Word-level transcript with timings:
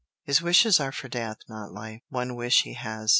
His 0.23 0.41
wishes 0.41 0.79
are 0.79 0.91
for 0.91 1.07
death, 1.09 1.37
not 1.47 1.71
life. 1.71 2.01
One 2.09 2.35
wish 2.35 2.63
he 2.63 2.73
has. 2.73 3.09